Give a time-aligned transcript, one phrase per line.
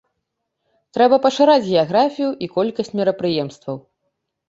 [0.99, 3.75] Трэба пашыраць геаграфію і колькасць мерапрыемстваў.